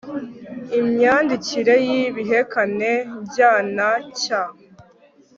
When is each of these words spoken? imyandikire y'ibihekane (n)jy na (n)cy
imyandikire 0.79 1.75
y'ibihekane 1.87 2.91
(n)jy 3.31 3.41
na 3.75 3.89
(n)cy 4.09 4.31